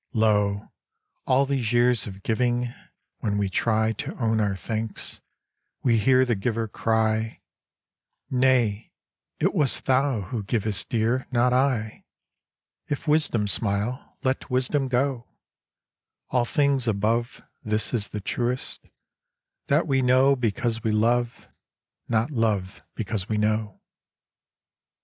Lo, 0.15 0.71
all 1.27 1.45
these 1.45 1.71
years 1.71 2.07
of 2.07 2.23
giving, 2.23 2.73
when 3.19 3.37
we 3.37 3.47
try 3.47 3.91
To 3.91 4.17
own 4.17 4.41
our 4.41 4.55
thanks, 4.55 5.21
we 5.83 5.99
hear 5.99 6.25
the 6.25 6.33
giver 6.33 6.67
cry; 6.67 7.39
"Nay, 8.27 8.93
it 9.39 9.53
was 9.53 9.79
thou 9.81 10.21
who 10.21 10.41
givest, 10.41 10.89
Dear, 10.89 11.27
not 11.31 11.53
I." 11.53 12.03
If 12.87 13.07
Wisdom 13.07 13.47
smile, 13.47 14.17
let 14.23 14.49
Wisdom 14.49 14.87
go! 14.87 15.27
All 16.31 16.45
things 16.45 16.87
above 16.87 17.43
This 17.61 17.93
is 17.93 18.07
the 18.07 18.21
truest; 18.21 18.83
that 19.67 19.85
we 19.85 20.01
know 20.01 20.35
because 20.35 20.83
we 20.83 20.89
love, 20.91 21.47
Not 22.09 22.31
love 22.31 22.81
because 22.95 23.29
we 23.29 23.37
know. 23.37 23.79